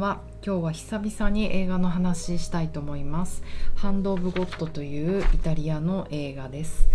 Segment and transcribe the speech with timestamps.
[0.00, 3.42] んは今日は久々に映画の話したいと思います。
[3.74, 6.88] ハンド・オブ・ゴッドというイタリアの映画です。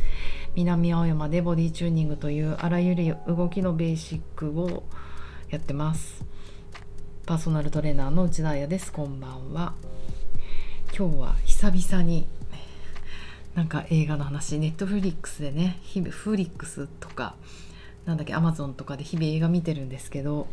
[0.56, 4.86] 南青山でボディチューニングというあらゆる動きのベーシックを
[5.52, 6.26] やってます。
[7.28, 8.92] パーソナルトレーナーの内田彩です。
[8.92, 9.74] こんばんは。
[10.98, 12.26] 今日は久々に
[13.54, 17.36] なんか映画の話ネットフリックスでね日々フリックスとか
[18.06, 20.48] なんだっけアマゾンとかで日々映画見てるんですけど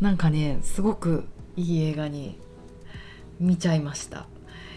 [0.00, 1.24] なんかねすごく
[1.58, 2.38] いい映画に
[3.40, 4.26] 見ちゃいました。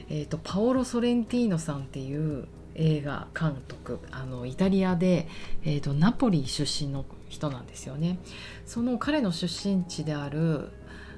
[0.09, 5.27] えーと、パオロ・ソレンティーノさんっていう映画監督あのイタリアで、
[5.63, 8.17] えーと、ナポリ出身の人なんですよね。
[8.65, 10.69] その彼の出身地である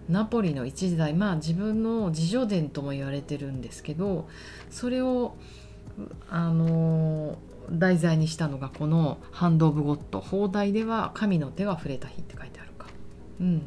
[0.09, 4.27] ナポリの一時代まあ自分の自叙伝とも言われてるんですけど
[4.69, 5.37] それを
[6.29, 7.37] あの
[7.71, 12.87] 題材にしたのがこの「ハンド・オブ・ゴッド」放題では「神の手が触れた日」って書いてあるか。
[13.39, 13.61] うん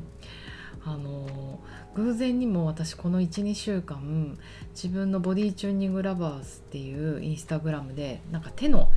[0.87, 1.59] あの
[1.97, 4.39] 偶然にも私この12週間
[4.71, 8.93] 自分のボディチューニングラバーズっていうインスタグラムでなんか手の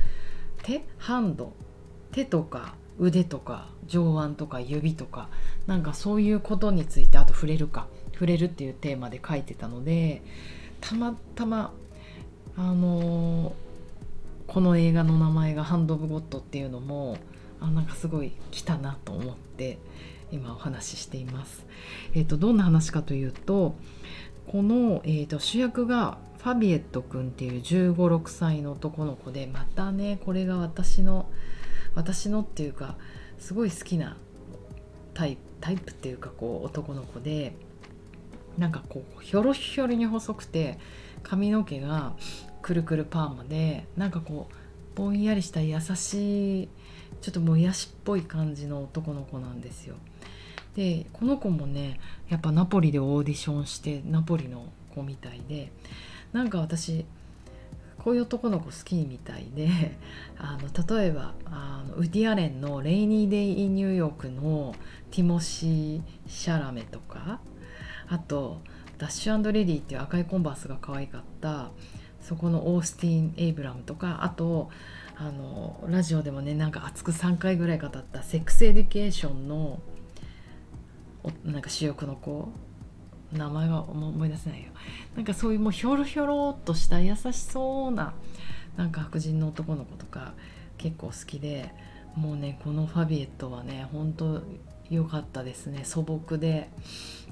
[0.62, 1.52] 手ハンド
[2.12, 5.28] 手とか腕とか上腕とか指とか
[5.66, 10.22] なんかそういうことについてあと触れるか触れるっていうテーマで書いてたので
[10.80, 11.72] たまたま
[12.56, 13.54] あの、
[14.46, 17.16] この映画の名前が「ハンド・オブ・ゴッド」っていうのも
[17.60, 19.78] あなんかすごい来たなと思って
[20.32, 21.66] 今お話ししています。
[22.14, 23.76] えーと、どんな話かというと
[24.46, 31.28] この、えーと、主役がファビエット君っていう1 5 6歳の男の子でまたねこれが私の
[31.94, 32.96] 私のっていうか
[33.38, 34.16] すごい好きな
[35.14, 37.54] タイプタイプっていうかこう男の子で
[38.58, 40.78] なんかこうひょろひょろに細くて
[41.22, 42.14] 髪の毛が
[42.62, 44.54] くるくるパーマでなんかこう
[44.96, 46.68] ぼんやりした優しい
[47.20, 49.96] ちょっともやしっぽい感じの男の子なんですよ。
[50.80, 52.00] でこの子もね
[52.30, 54.64] やっぱナポリでオーディションしてナポリの
[54.94, 55.70] 子みたいで
[56.32, 57.04] なんか私
[57.98, 59.68] こういう男の子好きみたいで
[60.40, 64.74] あの例えばあのウディアレンの「レイニー・デイ・イン・ニューヨーク」の
[65.10, 67.40] ティモシー・シャラメとか
[68.08, 68.62] あと
[68.96, 71.72] ダッシュ&リリーっていう赤いコンバースが可愛かった
[72.22, 74.70] そこのオースティン・エイブラムスとかあと
[75.18, 79.78] あのラジオでもねなんか熱く3回ぐらい語ったセックスエデュケーションの
[81.44, 82.48] なんか主役の子。
[83.32, 84.70] 名前が思い出せないよ。
[85.14, 88.12] なんかそういうもうひょろひょろっとした優しそうな
[88.76, 90.34] なんか白人の男の子とか
[90.78, 91.72] 結構好きで
[92.16, 94.42] もうねこのファビエットはね本当
[94.88, 95.84] 良かったですね。
[95.84, 96.70] 素朴で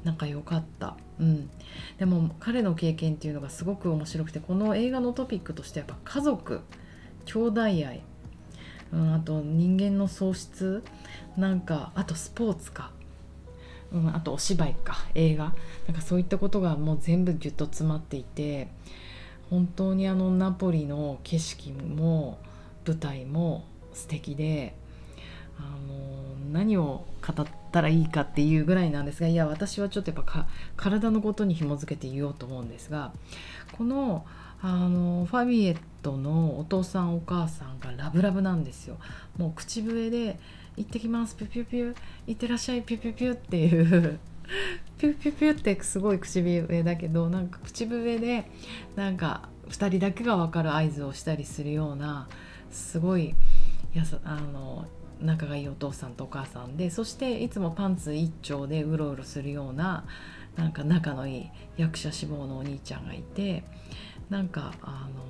[0.04, 0.96] なんか良かった。
[1.18, 1.50] うん。
[1.98, 6.60] でも彼の経験っていうのがすごく面白くてこの映画のトピックとしてやっぱ家族
[7.24, 8.02] 兄弟愛、
[8.92, 10.84] うん、あと人間の喪失。
[11.36, 12.92] なんかあとスポーツか。
[13.92, 15.54] うん、あとお芝居か映画。
[15.86, 18.68] なんかそういったことがもう全部ぎゅっと詰まっていて
[19.50, 22.38] 本当にあのナポリの景色も
[22.86, 24.74] 舞台も素敵で
[25.58, 30.46] あの何を語ったらいいかっていうぐらいなんですがいや私はちょっとやっぱ
[30.76, 33.12] 体のことに紐づけて言おうと思うんですが
[33.72, 34.24] この
[34.60, 38.96] あのファビエットのお父さんお母さんがラブラブなんですよ。
[39.36, 40.38] もう口笛で
[40.78, 41.36] 行ってきます。
[41.36, 41.96] ピュピュピュ。
[42.26, 42.82] 行ってらっしゃい。
[42.82, 44.18] ピュピュピュっていう。
[44.98, 48.50] ピュピュピュってすごい口笛だけどなんか口笛で
[48.96, 52.28] なんか2人だけが分かる合図をしたりするような
[52.70, 53.34] すごい
[53.94, 54.86] やさあの
[55.20, 60.04] 仲がいいお父さんとお母さんでそしていつもパンツ一丁でうろうろするような
[60.56, 63.64] なんか仲のいい役者志望のお兄ちゃんがいて
[64.30, 65.22] なんかあの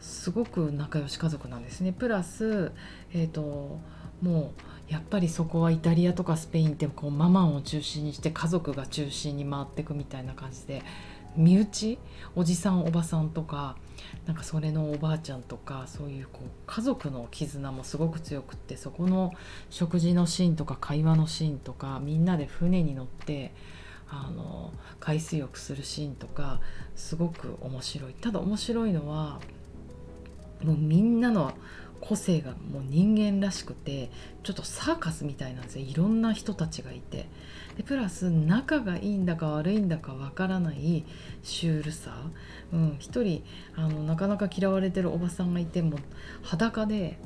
[0.00, 1.92] すごく仲良し家族なんですね。
[1.92, 2.72] プラス
[3.12, 3.80] えっ、ー、と
[4.24, 4.52] も
[4.88, 10.82] うやっぱりそこはイタリアとかスペインってこうママンを中心にして家族が中心に回っていくみたいな感じで
[11.36, 11.98] 身内
[12.34, 13.76] おじさんおばさんとか
[14.26, 19.32] なんかそれのおばあちゃんとかそういうこう家族の絆もすごく強くってそこの
[19.68, 23.52] 食事のシーンとか会話のシーンとかみんなで船に乗って
[24.08, 26.60] あの海水浴するシーンとか
[26.94, 28.14] すごく面白い。
[28.14, 29.40] ただ面白いのは
[30.62, 31.52] もうみんなの
[32.00, 34.10] 個性がもう人間らしくて
[34.42, 35.86] ちょっとサーカスみたいなんですよ。
[35.86, 37.26] いろんな人たちがいて。
[37.76, 41.04] でプラス仲がいいんだか悪いんだかわからない
[41.42, 42.12] シュールさ、
[42.72, 43.42] うん、一人
[43.74, 45.98] あのなかなか嫌われてるおばさんがいても
[46.42, 47.18] 裸で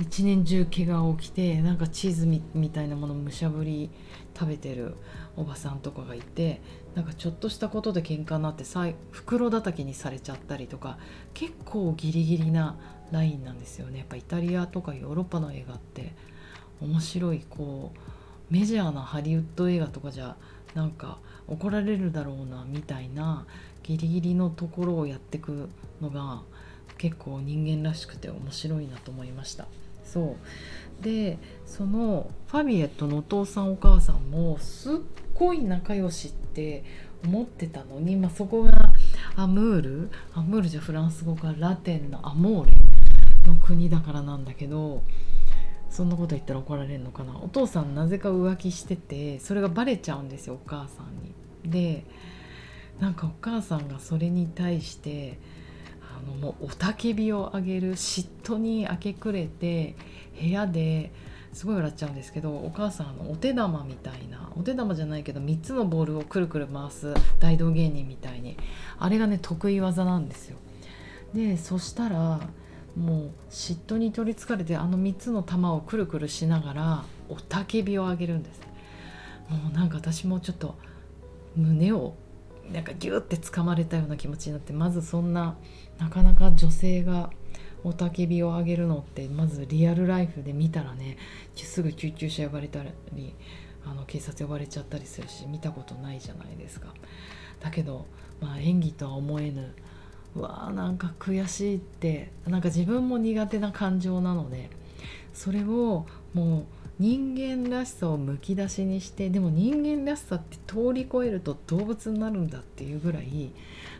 [0.00, 3.90] 一年中怪我起きてなんかチーズみたいなものむしゃぶり
[4.34, 4.94] 食べてる
[5.36, 6.62] おばさんとかがいて
[6.94, 8.64] なんかちょっとしたことで喧嘩になって
[9.10, 10.98] 袋叩きにされちゃったりとか
[11.34, 12.76] 結構ギリギリな
[13.10, 13.98] ラインなんですよね。
[13.98, 16.12] やっぱイタリアとかヨーロッパの映画って
[16.80, 20.36] 面白いこうメジャーなハリウッド映画とかじゃ
[20.74, 21.18] なんか
[21.48, 23.46] 怒られるだろうなみたいな
[23.82, 25.68] ギリギリのところをやってく
[26.00, 26.42] のが
[26.98, 29.66] 結構人間らしくて面白いなと思いました。
[30.04, 30.36] そ
[31.00, 31.02] う。
[31.02, 34.96] でそのファビエットのお父さんお母さんもすっ
[35.34, 36.84] ごい仲良しって
[37.24, 38.72] 思ってたのに、まあ、そこが
[39.36, 40.10] アムール？
[40.34, 42.72] アムールじゃフランス語かラテンのアモーレ。
[43.50, 45.02] の国だからなんだけど
[45.90, 51.34] そんなこと言ったら怒られるのかなお父さんなぜか浮気しててそれがバレちゃうんですよお母さんに。
[51.64, 52.04] で
[53.00, 55.38] なんかお母さんがそれに対して
[56.16, 59.96] あのもう雄たけびを上げる嫉妬に明け暮れて
[60.40, 61.10] 部屋で
[61.52, 68.56] すごい笑っちゃうんですけどお母さんのお手玉みたいなお手玉じゃないけど3つのボールをくるくる回す大道芸人みたいに
[68.98, 70.58] あれがね得意技なんですよ。
[71.34, 72.40] でそしたら
[72.96, 78.60] もう嫉妬に取りつかれてあの3つの玉をくるくるしながら雄たけびを上げるんです
[79.48, 80.76] もうなんか私もちょっと
[81.56, 82.14] 胸を
[82.72, 85.56] なんかギュッて掴まれたような気持ちになってまずそんな
[85.98, 87.30] なかなか女性が
[87.84, 91.16] 雄たけびを上げるのってまずリアルライフで見たらね
[91.56, 92.80] すぐ救急車呼ばれた
[93.12, 93.34] り
[93.84, 96.94] あの警察呼ばれちゃったりするし見たことないじゃないですか。
[97.60, 98.06] だけど、
[98.40, 99.74] まあ、演技とは思えぬ
[100.36, 104.70] わーなんか悔しいってなんか自分も苦手な感情なので
[105.32, 106.64] それをもう
[106.98, 113.50] 人間らしさをむき出しにしてでも人間らしさって通り越えると動物になるんだっていうぐらい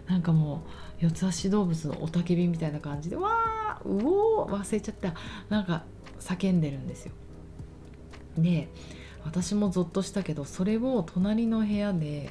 [0.07, 0.65] なんかも
[1.01, 5.15] う四つ足動物の雄たけびみたいな感じでわーうおー忘れちゃった
[5.49, 5.85] なんか
[6.21, 7.13] 叫んでるんですよ。
[8.37, 8.69] で
[9.25, 12.31] 私もゾッとしたけどそれを隣の部屋で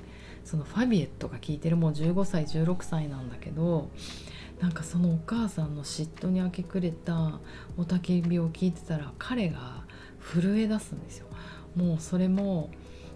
[0.50, 3.92] そのファビエットが聞いてるもう15歳16歳なんだけど
[4.60, 7.40] なんかそのお母さんの嫉妬に明け暮れた
[7.78, 9.84] 雄たけびを聞いてたら彼が
[10.20, 11.28] 震え出すんですよ。
[11.76, 12.72] もうそれも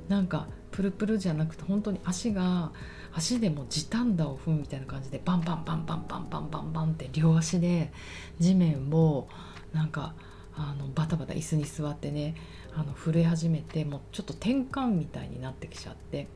[0.09, 2.71] なんかプルプルじゃなくて本当に足が
[3.11, 7.91] 足でも地毯打を踏むみたいな感じでバンバンバンバンバンバンバンバンって両足で
[8.39, 9.27] 地面を
[9.73, 10.13] なんか
[10.55, 12.35] あのバタバタ椅子に座ってね
[12.75, 16.27] あの震え始めてもうちょっと転換みたいになってきちゃって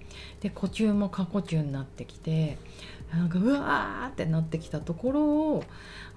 [0.41, 2.57] で呼吸も過呼吸になってきて
[3.11, 5.63] なんかうわーってなってきたところを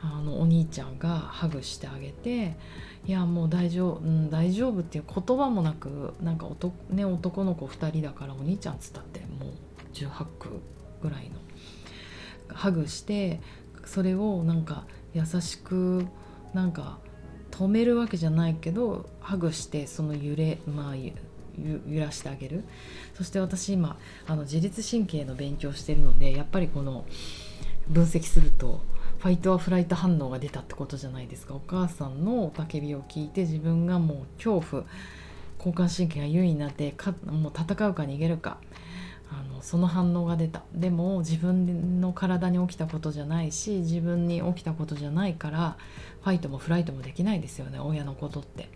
[0.03, 2.57] あのお兄ちゃんがハグしてあげて
[3.07, 9.53] 「いやもう大丈夫、うん、大丈夫」っていう言葉もなくなんか男,、ね、男の子2人だからお兄ちゃんっつったってもう
[9.93, 10.61] 18区
[11.03, 11.37] ぐらいの
[12.55, 13.41] ハグして
[13.85, 16.07] それをなんか優しく
[16.55, 16.99] なんか
[17.61, 21.13] 止めるわけじゃないけどハグしてその揺れまあ揺
[22.01, 22.65] らしてあげる。
[23.15, 27.05] そして私今あの自律神経の勉強してるのでやっぱりこの
[27.87, 28.81] 分析すると
[29.19, 31.55] ファイトアフライト反応が出たってことじゃないですか。
[31.55, 34.85] お母さんの雄たけびを聞いて自分がもう恐怖
[35.59, 38.57] 交感神経が優位になってかもう戦うか逃げるか
[39.31, 40.63] あのその反応が出た。
[40.73, 45.77] でも自分の体に起きたことじゃないし自分に起きたことじゃないから
[46.23, 48.69] ファイトもフライトもできないですよね親のことって。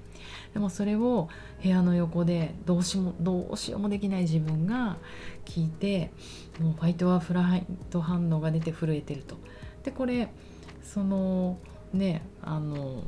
[0.55, 1.29] でもそれを
[1.62, 4.96] 部屋の横でどうしもどうしようもできない自分が
[5.44, 6.12] 聞いて
[6.61, 9.37] もうファイトはフライト反応が出て震えてると。
[9.82, 10.29] でこれ
[10.82, 11.58] その
[11.93, 13.02] ねあの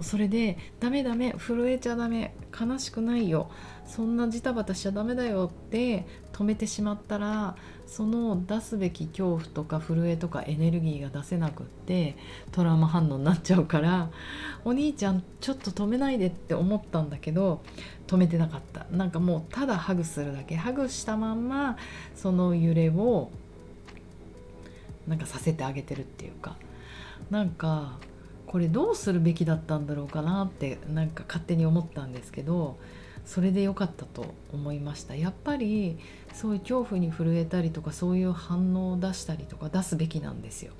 [0.00, 3.50] それで「ダメダメ震えちゃダメ悲しくないよ。
[3.86, 7.54] そんなジタバタしちゃダメだよ」って止めてしまったら
[7.86, 12.16] その出すべき恐怖とか震えとかエネルギーが出せなくって
[12.50, 14.10] トラウマ反応になっちゃうから
[14.64, 17.62] お兄ちゃんちょっと止めないでって思ったんだけど
[18.08, 18.84] 止めてなかった。
[18.90, 20.56] なんかもうただハグするだけ。
[20.56, 21.78] ハグしたまんま
[22.16, 23.30] その揺れを
[25.06, 26.56] なんかさせてあげてるっていうか。
[27.30, 27.98] なんか
[28.46, 32.76] これどうするべきだったんだろうかなってなんか勝手に思ったんですけど
[33.24, 35.14] それで良かったと思いました。
[35.14, 35.98] やっぱり
[36.32, 40.72] そういう恐怖に震えたりとかそういう反応を出したりとか出すべきなんですよ。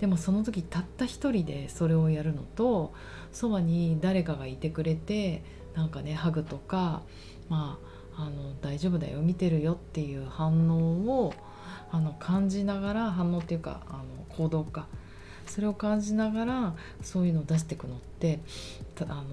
[0.00, 2.92] でもその時たった一人でそれをやるのと
[3.32, 5.42] そばに誰かがいてくれて
[5.74, 7.02] なんかねハグとか
[7.48, 7.78] ま
[8.16, 11.34] ああの大丈夫だよ見てるよっていう反応を
[11.90, 14.04] あの感じながら反応っていうかあの
[14.36, 14.86] 行動か。
[15.46, 18.40] それを感じながらそういうのを出していくのって
[19.00, 19.24] あの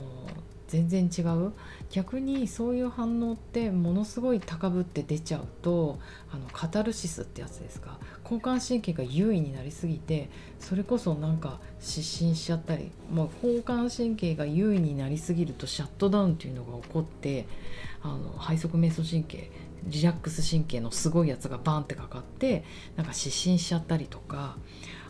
[0.73, 1.53] 全然違う？
[1.91, 5.99] 逆にそういう反応ってものすごい高ぶって出ちゃうと
[6.31, 7.99] あのカタルシスってやつですか？
[8.23, 17.45] 交感神経が優位になりすぎてそれこそなんか失神しちゃったり、まあ、交感神経が優位になりすぎるとシャットダウンっていうのが起こって
[18.01, 19.51] あの背側瞑想神経
[19.83, 22.63] リラックス神経のすごいやつがバンってかかって
[22.95, 24.57] なんか失神しちゃったりとか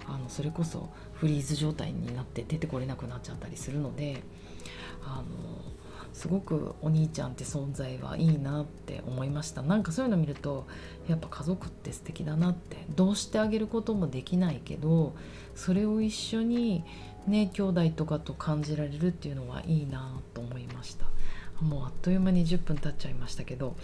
[0.07, 4.21] あのそれこそフリーズ状態になって出てこれなくなっちゃったりするので
[5.05, 5.23] あの
[6.13, 9.61] すごくお兄ちゃんって存在はいいなって思いました。
[9.61, 10.67] なんかそういうの見ると
[11.07, 15.13] やっぱ家族って素敵だなってどうしてあげることもできないけど
[15.55, 16.83] それを一緒に
[17.27, 21.05] ね兄弟とかと感じられるっていうのはいいなと思いました。
[21.61, 23.75] もうあっという間に10分経っちゃいましたけど。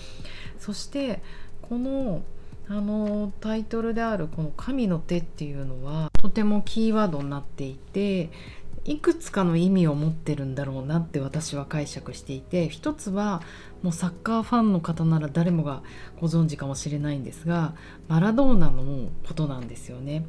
[0.60, 1.22] そして
[1.62, 2.24] この
[2.68, 8.30] あのタイトルであるこの「神の手」っていうのはとてもキーワードになっていて
[8.86, 13.42] いくつかの意味を持ってるんだろうなって私は解釈していて一つは
[13.84, 15.84] もうサッカーファンの方なら誰もが
[16.20, 17.76] ご存知かもしれないんですが
[18.08, 20.26] マラドーナのことなんですよね。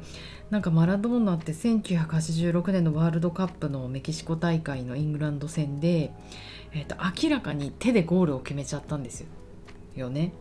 [0.49, 6.11] なんかマラドーナって1986年のワールドカップのメキシコ大会のイングランド戦で、
[6.73, 9.25] えーと、明らかに手でゴールを決めちゃったんです
[9.95, 10.33] よね。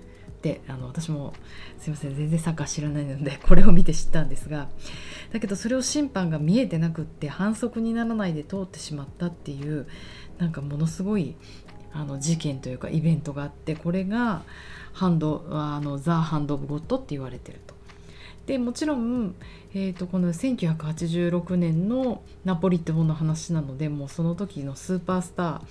[0.43, 1.35] であの私も
[1.79, 4.69] すいません全然サッカー知らないので これを見て知ったんですが
[5.33, 9.87] だけどそれを審判が見えてなくって反則にならないで通ってしまったっていう
[10.39, 11.37] なんかものすごい
[11.93, 14.43] あの事件というかイベントがあってこれが
[14.93, 17.81] ハンドあのザ・ハンド・オブ・ゴッドって言われてると。
[18.47, 19.37] でもちろん、
[19.75, 25.63] えーと、この1986年のナポリ島の話なのでもうその時のスーパースタ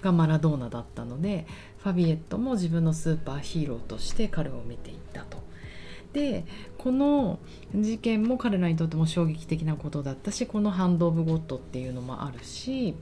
[0.00, 1.46] ーがマラドーナだったので
[1.82, 5.38] ファビエットも自分のスーパーヒーローとして彼を見ていたと。
[6.12, 6.44] で
[6.76, 7.38] この
[7.74, 12.96] 事件も彼らにとっても衝撃的なことだったしこのハンド・オブ・ゴッドっていうのもあるし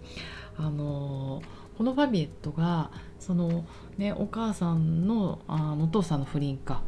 [0.59, 1.43] あの
[1.79, 3.65] このファビエットがその、
[3.97, 6.83] ね、お母さんのあのお父さんの不倫か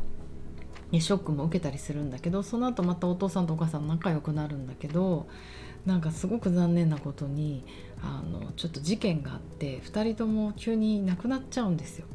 [0.93, 5.29] ショックも受けたりするんだけどその後またお父さんとお母さん仲良くなるんだけど
[5.87, 7.65] なんかすごく残念なことに
[8.03, 12.07] あのちょっと事件があって2人とも急に亡くなっちゃうんですよ。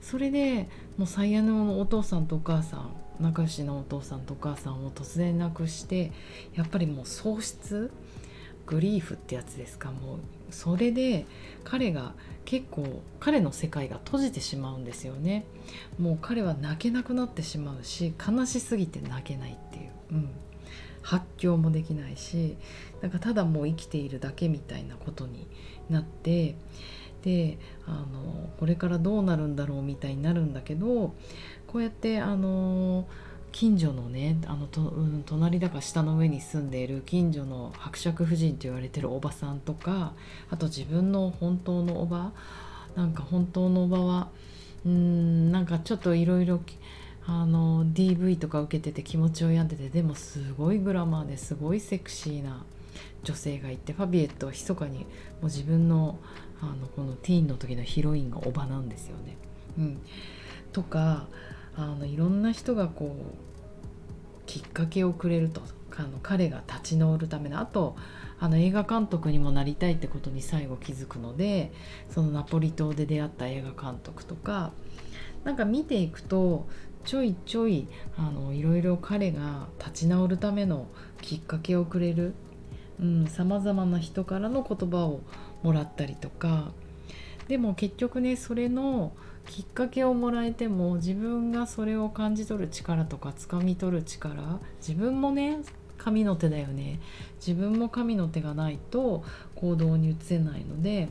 [0.00, 6.12] それでもう最悪のお父さんとお母さん仲良しのお父さんとお母さんを突然亡くして
[6.54, 7.90] やっぱりもう喪失
[8.66, 9.90] グリーフってやつですか？
[9.90, 10.18] もう
[10.50, 11.24] それで
[11.64, 12.14] 彼が
[12.44, 15.46] 結構彼の世界が閉じてしまうんですよね。
[15.98, 20.30] もう彼は泣けなくなってしまうし悲しすぎて泣けないっていう、うん、
[21.06, 22.56] 発狂もできないし
[23.00, 25.46] なんかただもう生きているだけみたいなことに
[25.88, 26.56] なって
[27.22, 31.14] であのこれからどうなるんだろうみたいになるんだけど
[31.68, 33.06] こうやってあの
[33.52, 40.12] 近所のねあのと、うん、隣だか下の上に住んでいる近所の伯爵夫人と言われてるおばさんとか
[40.50, 42.32] あと自分の本当のおば
[42.96, 44.28] なんか本当のおばは
[44.84, 46.60] うんなんかちょっといろいろ
[47.28, 52.64] あの DV とか受けてて気持ちを病んでてでもすごいグラマーですごいセクシーな
[53.24, 55.06] 女性がいてファビエットは密かにも
[55.42, 56.18] う自分の
[56.62, 59.36] あのこのティーンの時のヒロインがおばなんですよね。
[59.78, 60.00] うん、
[60.72, 61.26] とか
[61.76, 63.46] あのいろんな人がこう
[64.46, 65.60] きっかけをくれると
[65.98, 67.96] あの彼が立ち直るためのあと
[68.38, 71.72] あの映画監督にもなりたいってことに最後気づくので
[72.10, 74.72] そのナポリ島で出会った映画監督とか
[75.44, 76.66] なんか見ていくと
[77.06, 77.86] ちょいちょい
[78.18, 80.88] あのいろいろ彼が立ち直るための
[81.22, 82.34] きっかけをくれる
[83.28, 85.20] さまざまな人からの言葉を
[85.62, 86.72] もらったりとか。
[87.46, 89.12] でも結局ねそれの
[89.46, 95.60] きっかけをもらえても自分がそれを感じ取る力とか掴み取る力自分もね
[95.96, 96.98] 神の手だよね。
[97.36, 99.22] 自分も神の手がないと
[99.54, 101.08] 行動に移せないので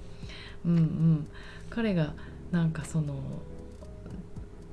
[0.66, 1.28] うんうん。
[1.70, 2.14] 彼が
[2.52, 3.16] なんかその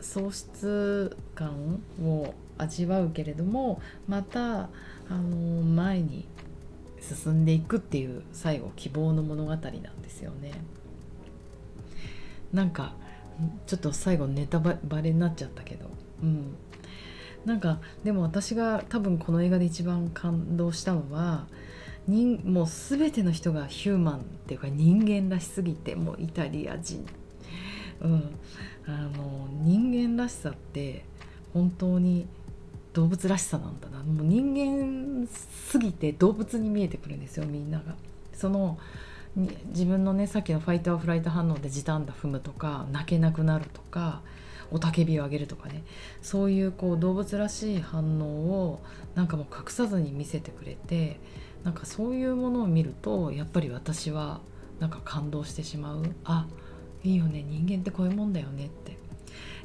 [0.03, 4.69] 喪失感を味わうけれどもまたあ
[5.11, 6.27] の前に
[7.01, 9.61] 進んでいくっていう最後希望の物語なん
[10.03, 10.53] ですよね。
[12.53, 12.95] なんか
[13.67, 15.91] ちょっと最後ネタバレになっちゃったけど、
[16.23, 16.55] うん、
[17.45, 21.47] なんかでも私が多分この映画で一番感動したのは
[22.07, 27.07] 人もう全ての人がヒューマンっていうか人間らしすぎてもうイタリア人、
[28.01, 28.35] うん、
[28.87, 31.05] あの人間らしさって
[31.53, 32.27] 本当に
[32.93, 34.03] 動物らしさなんだな。
[34.03, 37.95] もう人間すぎて動物に見えてくるんですよみんなが。
[38.35, 38.79] その
[39.69, 44.21] 自分のねさっきのファイトアフライト反応で時短だ踏むとか泣けなくなるとか
[44.71, 45.85] 雄たけびを上げるとかね。
[46.21, 48.83] そういうこう動物らしい反応を
[49.15, 51.19] なんかもう隠さずに見せてくれて
[51.65, 54.41] なんかそういうものを見るとやっぱり私は
[54.81, 56.03] なんか感動してしまう。
[56.25, 56.47] あ
[57.05, 58.97] いいよね人間ってこういうもんだよねって。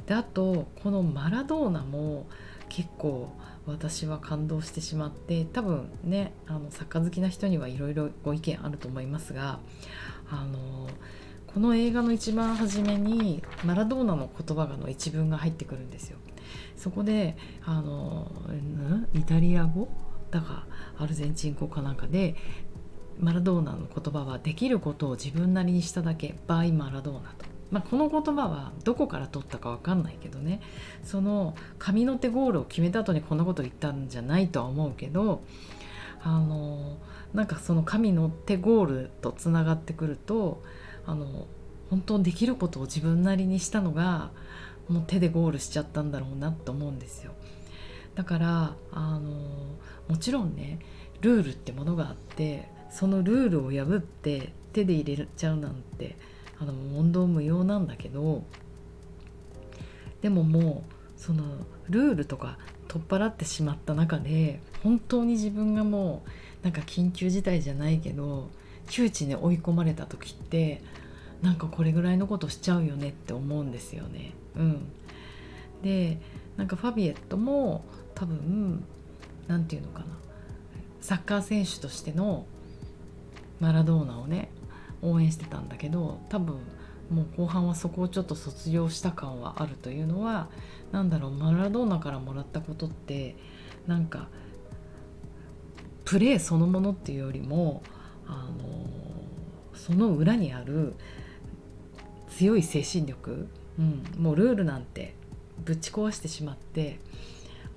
[0.06, 2.26] であとこのマラドーナも
[2.68, 3.30] 結構
[3.66, 9.60] 私は感動してしまって多分ねあの作家好きな人にはいろいろご意見あると思いますが
[10.30, 10.88] あの
[11.46, 16.18] この映画の一番初めにマラドーナの言葉がの一文が入ってくるんですよ。
[16.76, 18.30] そこであの
[19.12, 19.88] イタリア語？
[20.30, 20.66] だか
[20.98, 22.36] アルゼンチン語かなんかで
[23.20, 26.36] マラドーナの言葉はできることを自分なりにしただけ。
[26.46, 30.60] バイマラドーナと、まあ、この言葉はどこから取ったか分かんないけどね。
[31.02, 35.42] その神の手ゴールを決めた後にこんなこと言ったんじゃないとは思うけど
[36.22, 36.98] あの
[37.34, 40.62] なんかその神の手ゴールとつながってくると
[41.06, 41.46] あの
[41.90, 44.30] 本当にできることを自分なりにしたのが
[44.88, 47.32] もう手でゴールしちゃったんだろうなと思うんですよ。
[48.14, 49.30] だからあの
[50.08, 50.80] もちろんね
[51.20, 56.16] ルールってものがあってそのルールを破って手で入れちゃうなんて
[56.60, 58.44] あの問答無用なんだけど
[60.22, 61.44] でももうその
[61.88, 68.50] ルールとか取っ払ってしまった中で本当に自分がもうなんか緊急事態じゃないけど
[68.88, 70.82] 窮地に追い込まれた時って
[71.42, 74.32] なんかこれぐらいのことしちゃうよねって思うんですよね。
[74.56, 74.88] うん、
[75.82, 76.18] で
[76.56, 78.82] なんかファビエットも多分
[79.46, 80.06] 何て言うのかな
[81.00, 82.44] サッカー選手としての
[83.60, 84.50] マラドーナをね
[85.02, 86.56] 応援してたんだけど多分
[87.10, 90.48] もう後半はそこをちょっと卒業した感はあるというのは
[90.92, 93.36] 何だろうマラドーナからもらったことって
[93.86, 94.28] なんか
[96.04, 97.82] プレーそのものっていうよりも
[98.26, 99.08] あの
[99.74, 100.94] その裏にある
[102.30, 103.48] 強い精神力、
[103.78, 105.14] うん、もうルールなんて
[105.64, 106.98] ぶち壊してしまって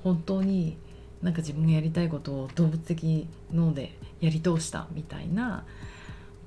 [0.04, 0.78] 本当に
[1.22, 5.66] なんか自分がやりたいことを動物的脳でやり通したみたいな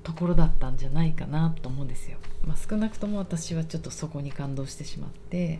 [0.03, 2.17] ところだったんじゃないかなと思うんですよ。
[2.45, 5.59] まあ、少なくとも私はちょっとそこに感動してしまって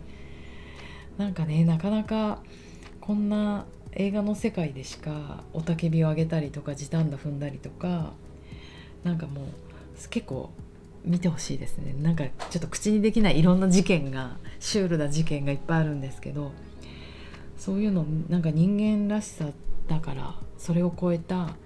[1.18, 2.38] なんかねなかなか
[3.00, 8.12] こんな映画の世界でしか雄たけびを上げたりとか時短だ踏んだりとか
[9.02, 9.44] なんかもう
[10.10, 10.50] 結構
[11.04, 16.52] 見てほしいですねなんかちょっと口にできないいろんな事件がシュールな事件がいっぱいあるんですけど
[17.56, 19.46] そういうのなんか人間らしさ
[19.88, 21.56] だからそれを超えた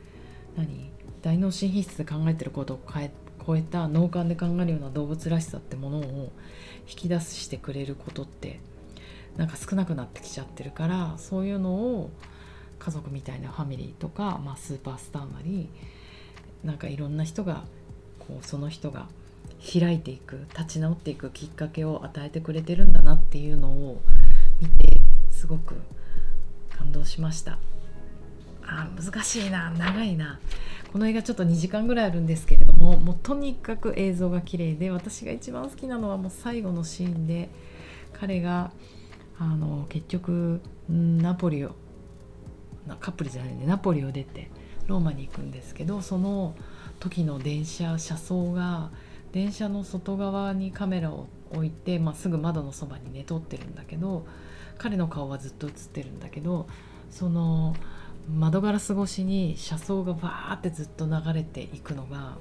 [0.56, 0.90] 何？
[1.22, 3.10] 大脳神秘質で考えてることを変え
[3.46, 6.32] 超えた脳幹で考えるような動物らしさってものを
[6.88, 8.60] 引き出してくれることって
[9.36, 12.10] なんか少なくなってきちゃってるからそういうのを
[12.78, 15.68] 家族みたいなファミリーとか、まあ、スーパースターなり
[16.64, 17.64] なんかいろんな人が
[18.18, 19.06] こうその人が
[19.60, 24.02] 開いていく立ち直っていくきっかけを与えてくれてるんだなっていうのを
[24.60, 24.99] 見て
[25.40, 25.74] すごく
[26.76, 27.58] 感動しました。
[28.62, 29.70] あ難しいな。
[29.70, 30.38] 長いな。
[30.92, 37.48] この映画ちょっと2時間ぐらいあるんですけれどももうとにかく映像が綺麗で私が一番好きなのはもう最後のシーンで
[38.12, 38.70] 彼が
[39.38, 41.74] あの結局ナポリを
[42.98, 43.64] カップルじゃないね。
[43.64, 44.50] ナポリを出て
[44.88, 46.54] ローマに行くんですけどその
[46.98, 48.90] 時の電車車窓が
[49.32, 54.26] 電車の外側にカメラを置いて、まあ、すぐ窓のそばにね撮ってるんだけど
[54.82, 56.66] 彼の顔はずっと映ってるんだけど
[57.10, 57.76] その
[58.34, 62.38] 窓ガラス越しに車窓がバーってずっと流れていくのが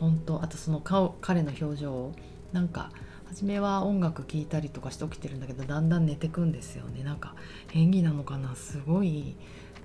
[0.00, 2.12] 本当あとその顔彼の表情を
[2.52, 2.90] なんか
[3.28, 7.04] 初めは音楽聴いたりとかして起きてるんだけどだんだん寝てくんですよね。
[7.04, 7.34] なんか
[7.72, 8.56] 演技なのかな？
[8.56, 9.36] すごい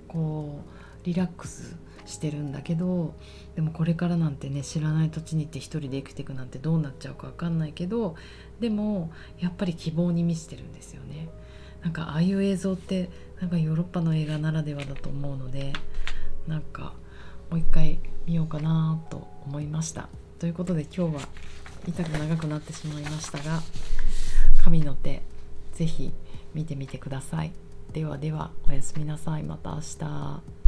[0.08, 3.14] こうリラックスしてるんだけど
[3.54, 8.16] でもこれからなんてね知らない土地に行って一人で生きていくなんてどうなっちゃうか分かんないけど
[8.60, 11.28] でもやっぱり希望に満ちてるんですよね。
[11.82, 13.10] なんかああいう映像って
[13.40, 15.72] なんかヨーロッパの映画ならではだと思うので
[16.46, 16.94] なんか
[17.50, 20.08] もう一回見ようかなと思いました。
[20.38, 21.20] ということで今日は
[21.86, 23.60] 痛く長くなってしまいましたが
[24.62, 25.22] 神の手
[25.72, 26.12] 是非
[26.54, 27.52] 見てみてください。
[27.92, 30.61] ではではおやすみなさいまた明日。